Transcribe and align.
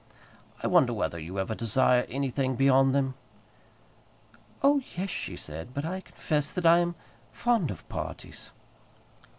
"I 0.63 0.65
wonder 0.65 0.93
whether 0.95 1.19
you 1.19 1.37
ever 1.37 1.53
desire 1.53 2.07
anything 2.09 2.55
beyond 2.55 2.95
them?" 2.95 3.13
"Oh, 4.63 4.81
yes," 4.97 5.11
said 5.37 5.67
she; 5.67 5.71
"but 5.75 5.85
I 5.85 5.99
confess 6.01 6.49
that 6.49 6.65
I 6.65 6.79
am 6.79 6.95
fond 7.31 7.69
of 7.69 7.87
parties." 7.87 8.51